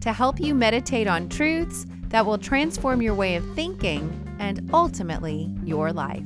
[0.00, 5.50] to help you meditate on truths that will transform your way of thinking and ultimately
[5.64, 6.24] your life.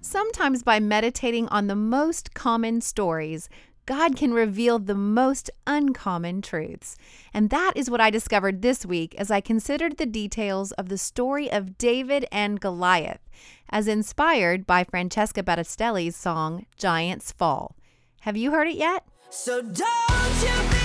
[0.00, 3.48] Sometimes, by meditating on the most common stories,
[3.86, 6.96] God can reveal the most uncommon truths.
[7.34, 10.98] And that is what I discovered this week as I considered the details of the
[10.98, 13.20] story of David and Goliath,
[13.68, 17.74] as inspired by Francesca Battistelli's song Giants Fall.
[18.20, 19.04] Have you heard it yet?
[19.30, 20.79] So don't you be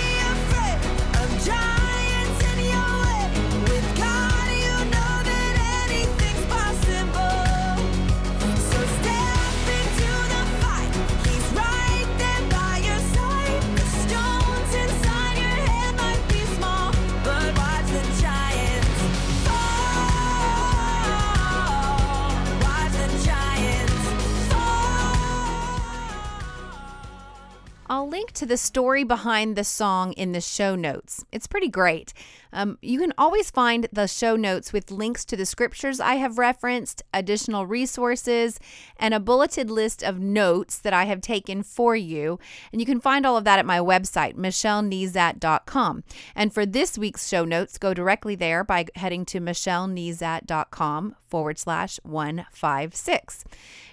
[28.36, 31.24] to the story behind the song in the show notes.
[31.32, 32.12] It's pretty great.
[32.56, 36.38] Um, you can always find the show notes with links to the scriptures I have
[36.38, 38.58] referenced, additional resources,
[38.98, 42.40] and a bulleted list of notes that I have taken for you.
[42.72, 46.04] And you can find all of that at my website, michellenezat.com.
[46.34, 52.00] And for this week's show notes, go directly there by heading to michellenezat.com forward slash
[52.04, 53.44] 156.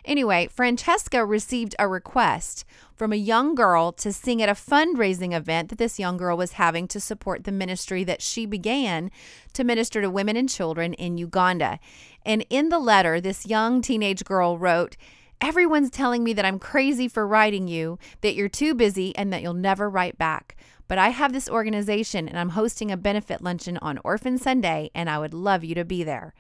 [0.05, 5.69] Anyway, Francesca received a request from a young girl to sing at a fundraising event
[5.69, 9.09] that this young girl was having to support the ministry that she began
[9.53, 11.79] to minister to women and children in Uganda.
[12.23, 14.95] And in the letter, this young teenage girl wrote,
[15.41, 19.41] Everyone's telling me that I'm crazy for writing you, that you're too busy, and that
[19.41, 20.55] you'll never write back.
[20.87, 25.09] But I have this organization and I'm hosting a benefit luncheon on Orphan Sunday, and
[25.09, 26.35] I would love you to be there.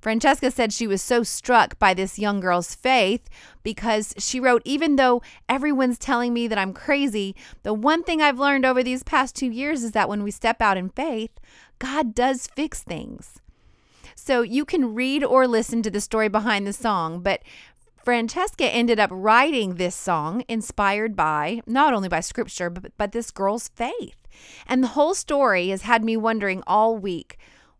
[0.00, 3.28] Francesca said she was so struck by this young girl's faith
[3.62, 8.38] because she wrote, Even though everyone's telling me that I'm crazy, the one thing I've
[8.38, 11.32] learned over these past two years is that when we step out in faith,
[11.78, 13.40] God does fix things.
[14.14, 17.42] So you can read or listen to the story behind the song, but
[18.06, 23.32] Francesca ended up writing this song inspired by not only by scripture, but, but this
[23.32, 24.16] girl's faith.
[24.66, 27.36] And the whole story has had me wondering all week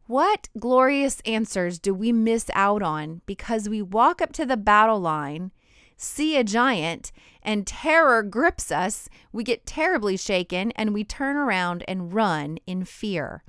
[0.06, 5.00] what glorious answers do we miss out on because we walk up to the battle
[5.00, 5.50] line,
[5.96, 7.10] see a giant,
[7.42, 9.08] and terror grips us?
[9.32, 13.42] We get terribly shaken and we turn around and run in fear.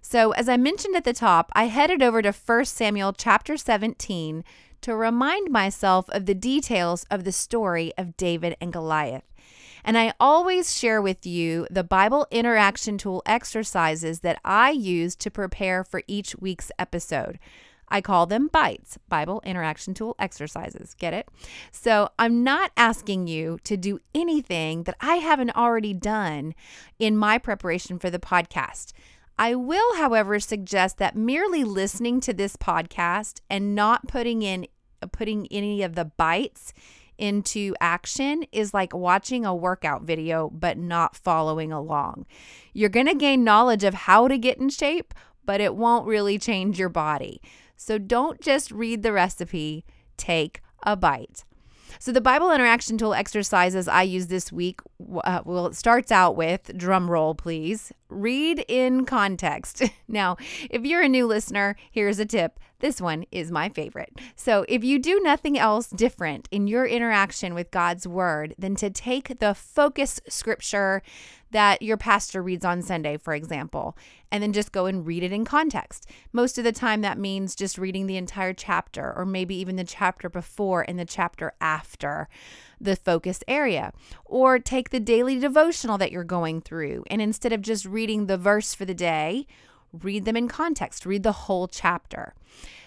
[0.00, 4.42] So, as I mentioned at the top, I headed over to 1 Samuel chapter 17
[4.82, 9.24] to remind myself of the details of the story of David and Goliath.
[9.84, 15.30] And I always share with you the Bible interaction tool exercises that I use to
[15.30, 17.38] prepare for each week's episode.
[17.88, 20.94] I call them bites, Bible interaction tool exercises.
[20.94, 21.28] Get it?
[21.70, 26.54] So I'm not asking you to do anything that I haven't already done
[26.98, 28.92] in my preparation for the podcast.
[29.38, 34.66] I will, however, suggest that merely listening to this podcast and not putting in
[35.08, 36.72] putting any of the bites
[37.18, 42.26] into action is like watching a workout video but not following along.
[42.72, 45.14] You're going to gain knowledge of how to get in shape,
[45.44, 47.40] but it won't really change your body.
[47.76, 49.84] So don't just read the recipe,
[50.16, 51.44] take a bite.
[51.98, 54.80] So, the Bible interaction tool exercises I use this week,
[55.22, 57.92] uh, well, it starts out with drum roll, please.
[58.08, 59.82] Read in context.
[60.08, 60.36] Now,
[60.68, 64.12] if you're a new listener, here's a tip this one is my favorite.
[64.36, 68.90] So, if you do nothing else different in your interaction with God's word than to
[68.90, 71.00] take the focus scripture
[71.52, 73.96] that your pastor reads on Sunday, for example,
[74.30, 76.08] and then just go and read it in context.
[76.32, 79.84] Most of the time, that means just reading the entire chapter, or maybe even the
[79.84, 82.28] chapter before and the chapter after
[82.80, 83.92] the focus area.
[84.24, 88.38] Or take the daily devotional that you're going through, and instead of just reading the
[88.38, 89.46] verse for the day,
[89.92, 92.34] read them in context, read the whole chapter.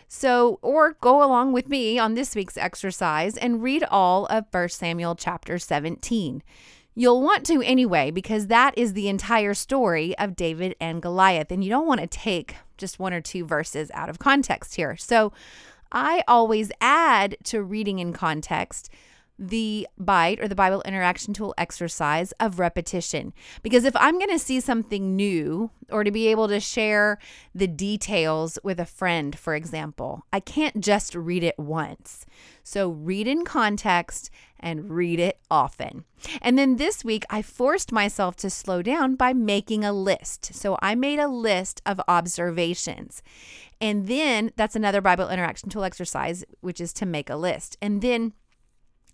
[0.08, 4.70] So, or go along with me on this week's exercise and read all of 1
[4.70, 6.44] Samuel chapter 17.
[6.94, 11.52] You'll want to anyway, because that is the entire story of David and Goliath.
[11.52, 14.96] And you don't want to take just one or two verses out of context here.
[14.96, 15.34] So,
[15.92, 18.90] I always add to reading in context
[19.38, 23.34] the bite or the Bible interaction tool exercise of repetition.
[23.64, 27.18] Because if I'm going to see something new or to be able to share
[27.54, 32.26] the details with a friend, for example, I can't just read it once.
[32.64, 34.30] So read in context
[34.60, 36.06] and read it often.
[36.42, 40.56] And then this week, I forced myself to slow down by making a list.
[40.56, 43.22] So I made a list of observations.
[43.82, 47.78] And then that's another Bible interaction tool exercise, which is to make a list.
[47.82, 48.34] And then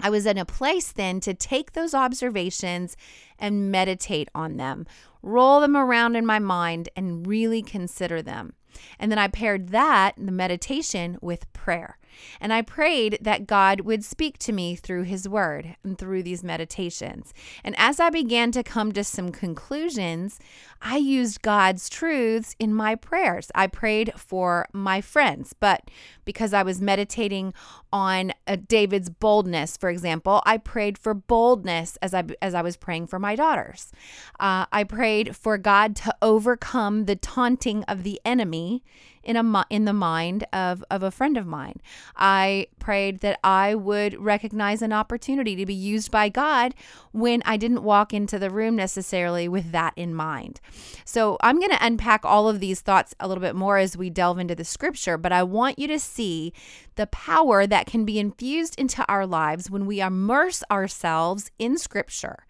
[0.02, 2.98] I was in a place then to take those observations
[3.38, 4.86] and meditate on them,
[5.22, 8.54] roll them around in my mind, and really consider them.
[9.00, 11.98] And then I paired that, the meditation, with prayer.
[12.40, 16.44] And I prayed that God would speak to me through His Word and through these
[16.44, 17.34] meditations.
[17.64, 20.40] And as I began to come to some conclusions,
[20.82, 23.52] I used God's truths in my prayers.
[23.54, 25.90] I prayed for my friends, but
[26.26, 27.54] because I was meditating
[27.94, 32.78] on uh, David's boldness, for example, I prayed for boldness as I as I was
[32.78, 33.92] praying for my daughters.
[34.40, 38.84] Uh, I prayed for God to overcome the taunting of the enemy
[39.24, 41.82] in a in the mind of of a friend of mine.
[42.16, 46.74] I prayed that I would recognize an opportunity to be used by God
[47.12, 50.60] when I didn't walk into the room necessarily with that in mind.
[51.06, 54.10] So, I'm going to unpack all of these thoughts a little bit more as we
[54.10, 56.54] delve into the scripture, but I want you to see
[56.96, 62.46] the power that can be infused into our lives when we immerse ourselves in scripture.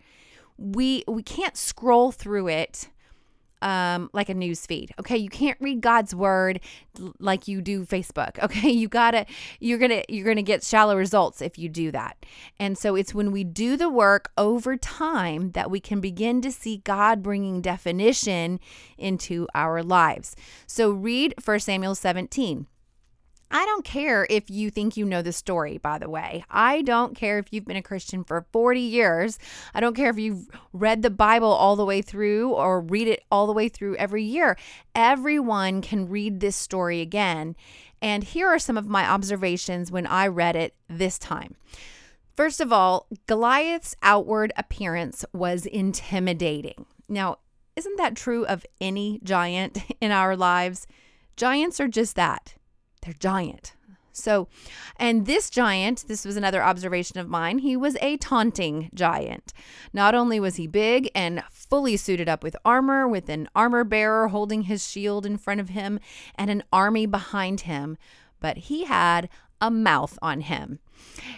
[0.58, 2.90] We we can't scroll through it
[3.62, 4.94] um, like a news feed.
[5.00, 6.60] Okay, you can't read God's word
[7.20, 8.38] like you do Facebook.
[8.52, 9.26] Okay, you gotta
[9.60, 12.18] you're gonna you're gonna get shallow results if you do that.
[12.60, 16.52] And so it's when we do the work over time that we can begin to
[16.52, 18.60] see God bringing definition
[18.98, 20.36] into our lives.
[20.68, 22.68] So read 1 Samuel 17.
[23.52, 26.46] I don't care if you think you know the story, by the way.
[26.50, 29.38] I don't care if you've been a Christian for 40 years.
[29.74, 33.24] I don't care if you've read the Bible all the way through or read it
[33.30, 34.58] all the way through every year.
[34.96, 37.58] Everyone can read this story again.
[38.02, 41.56] And here are some of my observations when I read it this time.
[42.34, 46.86] First of all, Goliath's outward appearance was intimidating.
[47.10, 47.40] Now,
[47.76, 50.88] isn't that true of any giant in our lives?
[51.36, 52.56] Giants are just that
[53.02, 53.74] they're giant.
[54.14, 54.48] So,
[54.98, 59.54] and this giant, this was another observation of mine, he was a taunting giant.
[59.94, 64.28] Not only was he big and fully suited up with armor, with an armor bearer
[64.28, 66.00] holding his shield in front of him
[66.36, 67.98] and an army behind him,
[68.40, 69.30] but he had
[69.62, 70.80] a mouth on him.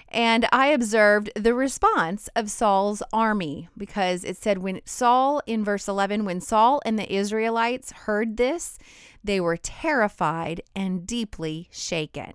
[0.09, 5.87] And I observed the response of Saul's army because it said, when Saul, in verse
[5.87, 8.77] 11, when Saul and the Israelites heard this,
[9.23, 12.33] they were terrified and deeply shaken.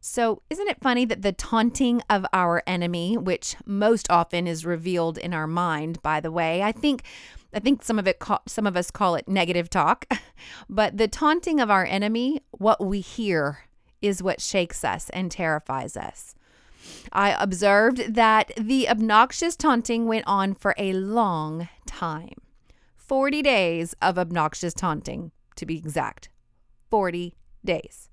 [0.00, 5.18] So, isn't it funny that the taunting of our enemy, which most often is revealed
[5.18, 7.02] in our mind, by the way, I think
[7.52, 10.06] I think some of it some of us call it negative talk,
[10.68, 13.67] but the taunting of our enemy, what we hear
[14.00, 16.34] is what shakes us and terrifies us.
[17.12, 22.34] I observed that the obnoxious taunting went on for a long time.
[22.96, 26.28] 40 days of obnoxious taunting to be exact
[26.90, 27.34] 40
[27.64, 28.10] days.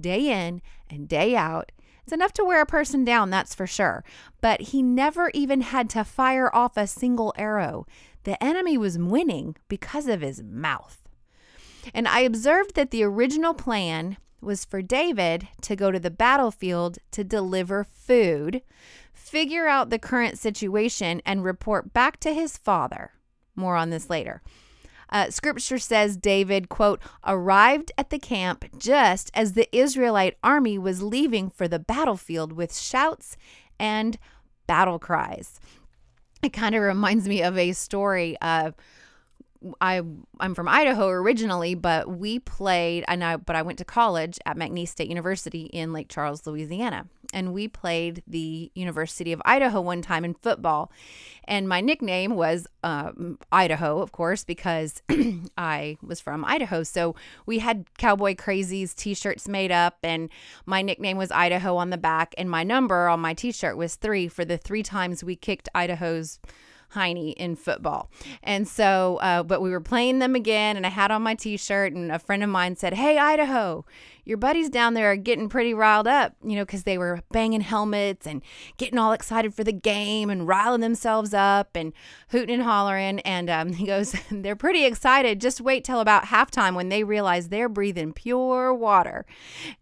[0.00, 1.72] Day in and day out.
[2.02, 4.04] It's enough to wear a person down, that's for sure.
[4.40, 7.86] But he never even had to fire off a single arrow.
[8.22, 11.08] The enemy was winning because of his mouth.
[11.92, 16.98] And I observed that the original plan was for David to go to the battlefield
[17.10, 18.62] to deliver food,
[19.12, 23.10] figure out the current situation, and report back to his father.
[23.54, 24.40] More on this later.
[25.10, 31.02] Uh, scripture says David, quote, arrived at the camp just as the Israelite army was
[31.02, 33.36] leaving for the battlefield with shouts
[33.78, 34.18] and
[34.66, 35.60] battle cries.
[36.42, 38.74] It kind of reminds me of a story of.
[39.80, 40.02] I
[40.40, 44.56] I'm from Idaho originally, but we played and I but I went to college at
[44.56, 50.02] McNeese State University in Lake Charles, Louisiana and we played the University of Idaho one
[50.02, 50.90] time in football.
[51.44, 55.02] And my nickname was um, Idaho, of course, because
[55.58, 56.82] I was from Idaho.
[56.82, 60.30] So we had Cowboy Crazies t shirts made up, and
[60.64, 63.96] my nickname was Idaho on the back, and my number on my t shirt was
[63.96, 66.40] three for the three times we kicked Idaho's
[66.90, 68.10] Heine in football.
[68.42, 71.56] And so, uh, but we were playing them again, and I had on my t
[71.56, 73.84] shirt, and a friend of mine said, Hey, Idaho,
[74.26, 77.60] your buddies down there are getting pretty riled up, you know, because they were banging
[77.60, 78.42] helmets and
[78.76, 81.92] getting all excited for the game and riling themselves up and
[82.30, 83.20] hooting and hollering.
[83.20, 85.40] And um, he goes, they're pretty excited.
[85.40, 89.26] Just wait till about halftime when they realize they're breathing pure water.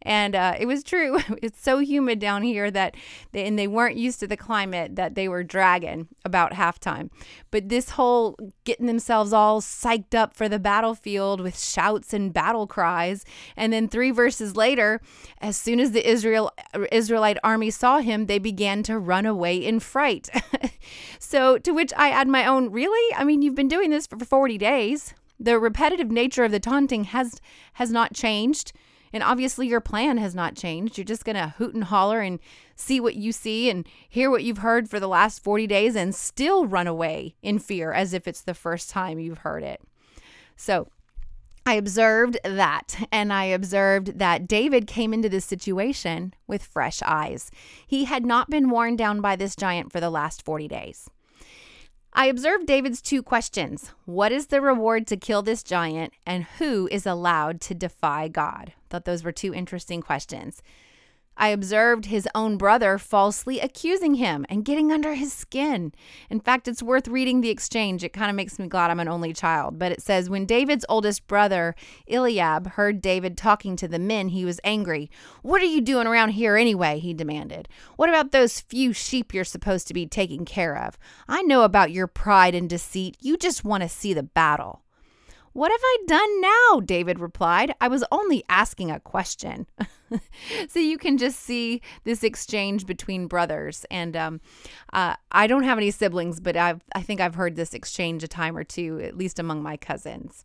[0.02, 1.18] And uh, it was true.
[1.42, 2.94] It's so humid down here that,
[3.32, 7.10] they, and they weren't used to the climate that they were dragging about halftime.
[7.50, 12.66] But this whole getting themselves all psyched up for the battlefield with shouts and battle
[12.66, 13.24] cries.
[13.56, 15.00] And then three verses later,
[15.40, 16.52] as soon as the Israel
[16.92, 20.28] Israelite army saw him, they began to run away in fright.
[21.18, 23.14] so to which I add my own, really?
[23.14, 25.14] I mean, you've been doing this for 40 days.
[25.38, 27.40] The repetitive nature of the taunting has
[27.74, 28.72] has not changed.
[29.14, 30.98] And obviously, your plan has not changed.
[30.98, 32.40] You're just going to hoot and holler and
[32.74, 36.12] see what you see and hear what you've heard for the last 40 days and
[36.12, 39.80] still run away in fear as if it's the first time you've heard it.
[40.56, 40.88] So,
[41.66, 47.50] I observed that, and I observed that David came into this situation with fresh eyes.
[47.86, 51.08] He had not been worn down by this giant for the last 40 days.
[52.12, 56.86] I observed David's two questions What is the reward to kill this giant, and who
[56.92, 58.72] is allowed to defy God?
[58.90, 60.62] Thought those were two interesting questions.
[61.36, 65.92] I observed his own brother falsely accusing him and getting under his skin.
[66.30, 68.04] In fact, it's worth reading the exchange.
[68.04, 69.78] It kind of makes me glad I'm an only child.
[69.78, 71.74] But it says When David's oldest brother,
[72.08, 75.10] Eliab, heard David talking to the men, he was angry.
[75.42, 76.98] What are you doing around here anyway?
[76.98, 77.68] He demanded.
[77.96, 80.98] What about those few sheep you're supposed to be taking care of?
[81.28, 83.16] I know about your pride and deceit.
[83.20, 84.83] You just want to see the battle.
[85.54, 86.80] What have I done now?
[86.80, 87.76] David replied.
[87.80, 89.66] I was only asking a question.
[90.68, 93.86] so you can just see this exchange between brothers.
[93.88, 94.40] And um,
[94.92, 98.28] uh, I don't have any siblings, but I've, I think I've heard this exchange a
[98.28, 100.44] time or two, at least among my cousins.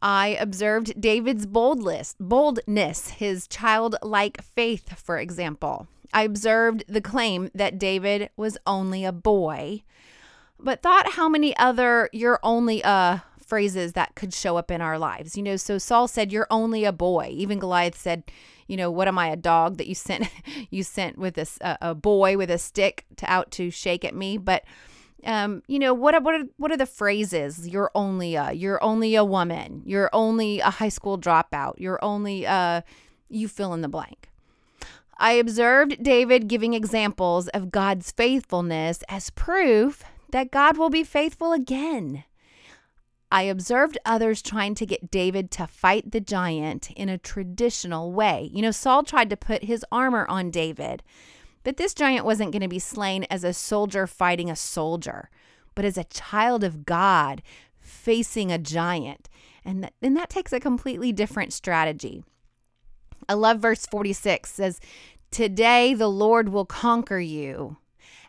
[0.00, 5.88] I observed David's boldness, boldness, his childlike faith, for example.
[6.14, 9.82] I observed the claim that David was only a boy,
[10.58, 14.98] but thought how many other you're only a phrases that could show up in our
[14.98, 15.36] lives.
[15.36, 18.24] You know, so Saul said, "You're only a boy." Even Goliath said,
[18.66, 20.28] "You know, what am I, a dog that you sent
[20.70, 24.36] you sent with a, a boy with a stick to out to shake at me?"
[24.36, 24.64] But
[25.24, 27.68] um, you know, what what are, what are the phrases?
[27.68, 29.82] You're only a, you're only a woman.
[29.84, 31.74] You're only a high school dropout.
[31.78, 32.82] You're only uh,
[33.28, 34.30] you fill in the blank.
[35.18, 41.52] I observed David giving examples of God's faithfulness as proof that God will be faithful
[41.52, 42.24] again.
[43.36, 48.48] I observed others trying to get David to fight the giant in a traditional way.
[48.50, 51.02] You know, Saul tried to put his armor on David,
[51.62, 55.28] but this giant wasn't going to be slain as a soldier fighting a soldier,
[55.74, 57.42] but as a child of God
[57.78, 59.28] facing a giant.
[59.66, 62.24] And, th- and that takes a completely different strategy.
[63.28, 64.80] I love verse 46 says,
[65.30, 67.76] Today the Lord will conquer you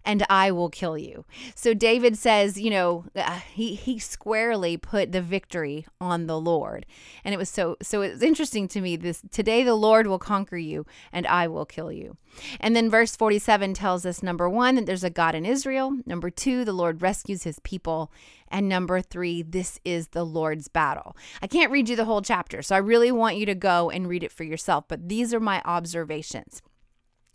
[0.06, 1.26] and I will kill you.
[1.56, 6.86] So David says, you know, uh, he he squarely put the victory on the Lord.
[7.24, 10.58] And it was so so it's interesting to me this today the Lord will conquer
[10.58, 12.18] you and I will kill you.
[12.60, 16.30] And then verse 47 tells us number 1 that there's a God in Israel, number
[16.30, 18.12] 2 the Lord rescues his people,
[18.50, 21.16] and number 3 this is the Lord's battle.
[21.42, 24.08] I can't read you the whole chapter, so I really want you to go and
[24.08, 26.62] read it for yourself, but these are my observations.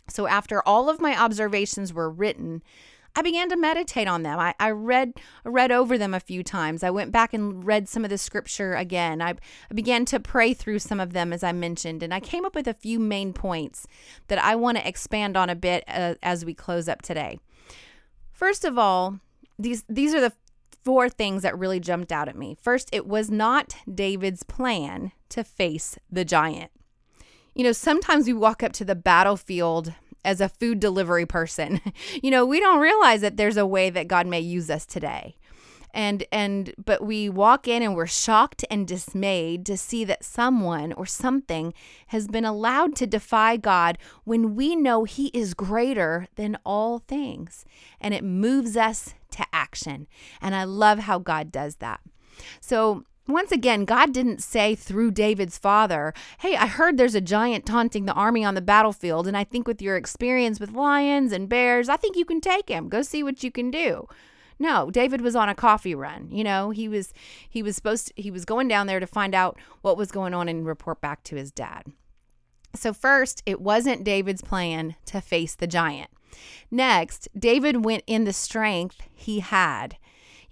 [0.07, 2.61] So after all of my observations were written,
[3.15, 4.39] I began to meditate on them.
[4.39, 6.83] I, I read read over them a few times.
[6.83, 9.21] I went back and read some of the scripture again.
[9.21, 9.35] I,
[9.69, 12.55] I began to pray through some of them, as I mentioned, and I came up
[12.55, 13.87] with a few main points
[14.27, 17.39] that I want to expand on a bit uh, as we close up today.
[18.31, 19.19] First of all,
[19.59, 20.33] these these are the
[20.83, 22.57] four things that really jumped out at me.
[22.59, 26.71] First, it was not David's plan to face the giant.
[27.55, 29.93] You know, sometimes we walk up to the battlefield
[30.25, 31.81] as a food delivery person.
[32.23, 35.35] you know, we don't realize that there's a way that God may use us today.
[35.95, 40.91] And and but we walk in and we're shocked and dismayed to see that someone
[40.93, 41.71] or something
[42.07, 47.63] has been allowed to defy God when we know he is greater than all things.
[48.01, 50.07] And it moves us to action.
[50.41, 51.99] And I love how God does that.
[52.59, 57.65] So once again, God didn't say through David's father, Hey, I heard there's a giant
[57.65, 61.47] taunting the army on the battlefield, and I think with your experience with lions and
[61.47, 62.89] bears, I think you can take him.
[62.89, 64.07] Go see what you can do.
[64.59, 66.29] No, David was on a coffee run.
[66.31, 67.13] You know, he was
[67.49, 70.33] he was supposed to, he was going down there to find out what was going
[70.33, 71.91] on and report back to his dad.
[72.75, 76.09] So first, it wasn't David's plan to face the giant.
[76.71, 79.97] Next, David went in the strength he had.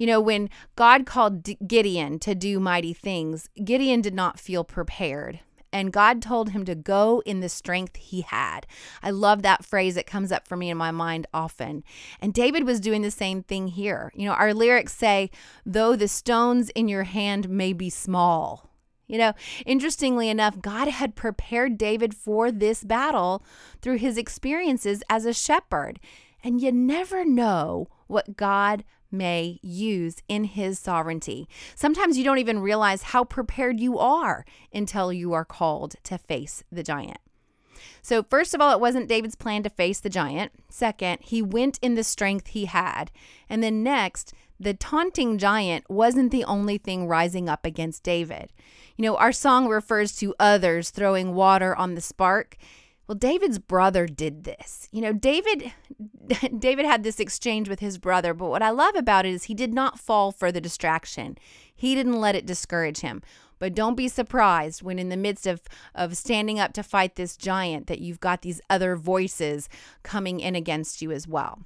[0.01, 5.41] You know, when God called Gideon to do mighty things, Gideon did not feel prepared.
[5.71, 8.67] and God told him to go in the strength he had.
[9.01, 9.95] I love that phrase.
[9.95, 11.83] It comes up for me in my mind often.
[12.19, 14.11] And David was doing the same thing here.
[14.15, 15.29] You know, our lyrics say,
[15.65, 18.71] though the stones in your hand may be small.
[19.07, 19.33] You know,
[19.65, 23.43] interestingly enough, God had prepared David for this battle
[23.81, 25.99] through his experiences as a shepherd.
[26.43, 31.47] And you never know what God may use in his sovereignty.
[31.75, 36.63] Sometimes you don't even realize how prepared you are until you are called to face
[36.71, 37.19] the giant.
[38.01, 40.51] So, first of all, it wasn't David's plan to face the giant.
[40.69, 43.11] Second, he went in the strength he had.
[43.49, 48.51] And then next, the taunting giant wasn't the only thing rising up against David.
[48.95, 52.57] You know, our song refers to others throwing water on the spark.
[53.07, 54.87] Well, David's brother did this.
[54.91, 55.73] You know, David
[56.59, 59.53] David had this exchange with his brother, but what I love about it is he
[59.53, 61.37] did not fall for the distraction.
[61.73, 63.21] He didn't let it discourage him.
[63.59, 65.61] But don't be surprised when in the midst of
[65.93, 69.69] of standing up to fight this giant that you've got these other voices
[70.01, 71.59] coming in against you as well.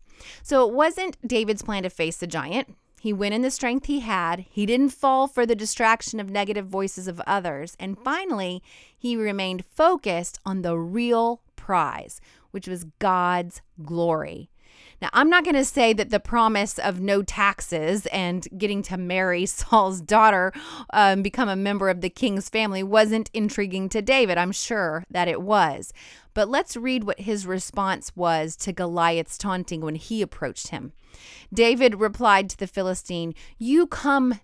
[0.44, 2.76] So it wasn't David's plan to face the giant.
[3.06, 4.48] He went in the strength he had.
[4.50, 7.78] He didn't fall for the distraction of negative voices of others.
[7.80, 8.64] And finally,
[8.98, 12.20] he remained focused on the real prize,
[12.50, 14.50] which was God's glory.
[15.02, 18.98] Now, I'm not going to say that the promise of no taxes and getting to
[18.98, 20.54] marry Saul's daughter,
[20.92, 24.38] um, become a member of the king's family, wasn't intriguing to David.
[24.38, 25.94] I'm sure that it was.
[26.34, 30.92] But let's read what his response was to Goliath's taunting when he approached him.
[31.54, 34.40] David replied to the Philistine, You come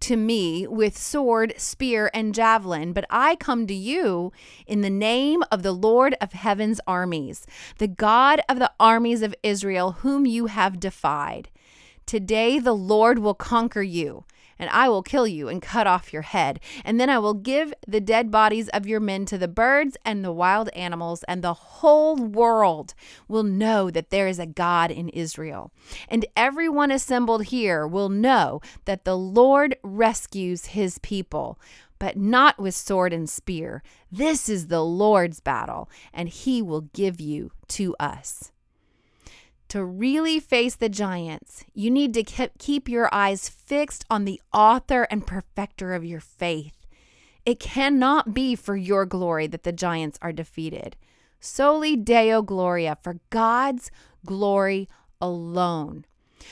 [0.00, 4.32] to me with sword, spear, and javelin, but I come to you
[4.66, 7.46] in the name of the Lord of heaven's armies,
[7.78, 11.48] the God of the armies of Israel, whom you have defied.
[12.06, 14.24] Today the Lord will conquer you
[14.62, 16.60] and I will kill you and cut off your head.
[16.84, 20.24] And then I will give the dead bodies of your men to the birds and
[20.24, 22.94] the wild animals, and the whole world
[23.26, 25.72] will know that there is a God in Israel.
[26.08, 31.58] And everyone assembled here will know that the Lord rescues his people
[31.98, 33.82] but not with sword and spear.
[34.10, 38.50] This is the Lord's battle, and he will give you to us.
[39.72, 45.04] To really face the giants, you need to keep your eyes fixed on the author
[45.04, 46.84] and perfecter of your faith.
[47.46, 50.94] It cannot be for your glory that the giants are defeated.
[51.40, 53.90] Soli Deo Gloria, for God's
[54.26, 54.90] glory
[55.22, 56.04] alone.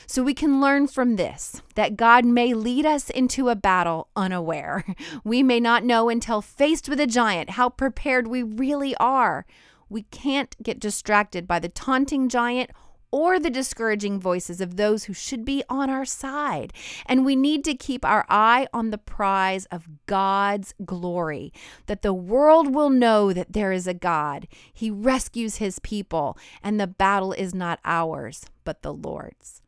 [0.07, 4.83] So we can learn from this that God may lead us into a battle unaware.
[5.25, 9.45] We may not know until faced with a giant how prepared we really are.
[9.91, 12.71] We can't get distracted by the taunting giant
[13.13, 16.73] or the discouraging voices of those who should be on our side.
[17.07, 21.53] And we need to keep our eye on the prize of God's glory,
[21.87, 24.47] that the world will know that there is a God.
[24.73, 29.63] He rescues his people, and the battle is not ours, but the Lord's.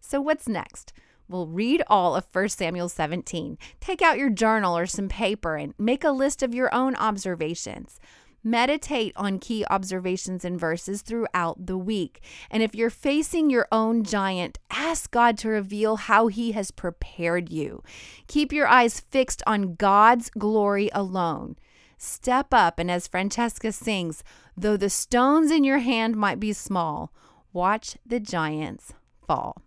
[0.00, 0.92] So, what's next?
[1.28, 3.58] We'll read all of 1 Samuel 17.
[3.80, 8.00] Take out your journal or some paper and make a list of your own observations.
[8.44, 12.20] Meditate on key observations and verses throughout the week.
[12.50, 17.50] And if you're facing your own giant, ask God to reveal how He has prepared
[17.50, 17.82] you.
[18.26, 21.56] Keep your eyes fixed on God's glory alone.
[21.96, 24.22] Step up, and as Francesca sings,
[24.56, 27.12] though the stones in your hand might be small,
[27.52, 28.94] watch the giants
[29.26, 29.62] fall.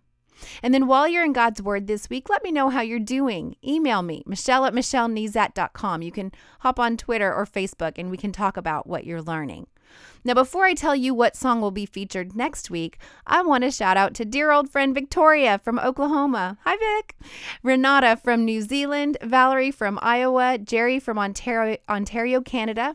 [0.62, 3.56] And then while you're in God's Word this week, let me know how you're doing.
[3.64, 6.02] Email me, Michelle at MichelleNezat.com.
[6.02, 9.66] You can hop on Twitter or Facebook and we can talk about what you're learning.
[10.24, 13.72] Now, before I tell you what song will be featured next week, I want to
[13.72, 16.58] shout out to dear old friend Victoria from Oklahoma.
[16.64, 17.16] Hi, Vic.
[17.64, 22.94] Renata from New Zealand, Valerie from Iowa, Jerry from Ontario, Ontario, Canada,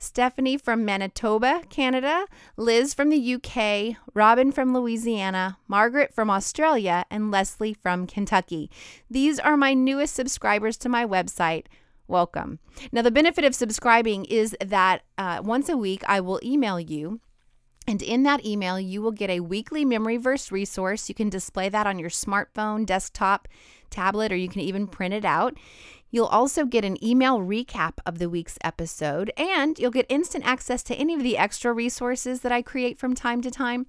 [0.00, 2.26] Stephanie from Manitoba, Canada,
[2.56, 8.68] Liz from the UK, Robin from Louisiana, Margaret from Australia, and Leslie from Kentucky.
[9.08, 11.66] These are my newest subscribers to my website
[12.08, 12.58] welcome.
[12.92, 17.20] Now, the benefit of subscribing is that uh, once a week I will email you.
[17.86, 21.08] And in that email, you will get a weekly memory verse resource.
[21.08, 23.46] You can display that on your smartphone, desktop,
[23.90, 25.58] tablet, or you can even print it out.
[26.10, 30.82] You'll also get an email recap of the week's episode, and you'll get instant access
[30.84, 33.86] to any of the extra resources that I create from time to time.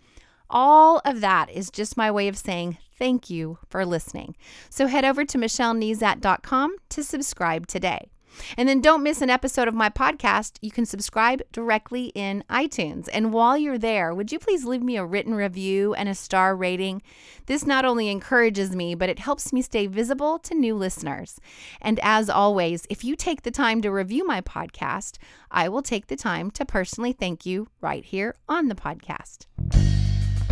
[0.50, 4.36] All of that is just my way of saying thank you for listening.
[4.70, 8.10] So head over to michellenezat.com to subscribe today.
[8.58, 10.58] And then don't miss an episode of my podcast.
[10.62, 13.08] You can subscribe directly in iTunes.
[13.12, 16.56] And while you're there, would you please leave me a written review and a star
[16.56, 17.02] rating?
[17.46, 21.40] This not only encourages me, but it helps me stay visible to new listeners.
[21.82, 25.18] And as always, if you take the time to review my podcast,
[25.52, 29.46] I will take the time to personally thank you right here on the podcast.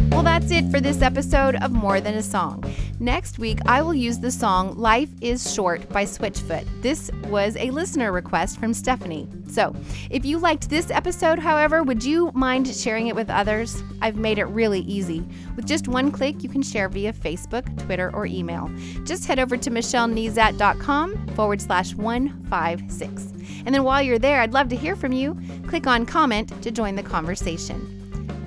[0.09, 2.63] Well, that's it for this episode of More Than a Song.
[2.99, 6.65] Next week, I will use the song Life is Short by Switchfoot.
[6.81, 9.27] This was a listener request from Stephanie.
[9.47, 9.75] So,
[10.09, 13.81] if you liked this episode, however, would you mind sharing it with others?
[14.01, 15.23] I've made it really easy.
[15.55, 18.69] With just one click, you can share via Facebook, Twitter, or email.
[19.05, 23.33] Just head over to michellenezat.com forward slash 156.
[23.65, 25.39] And then while you're there, I'd love to hear from you.
[25.67, 28.02] Click on comment to join the conversation.